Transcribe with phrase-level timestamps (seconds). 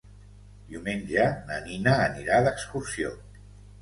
[0.69, 3.13] Diumenge na Nina anirà d'excursió.